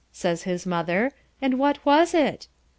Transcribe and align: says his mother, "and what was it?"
says 0.11 0.41
his 0.45 0.65
mother, 0.65 1.11
"and 1.43 1.59
what 1.59 1.85
was 1.85 2.15
it?" 2.15 2.47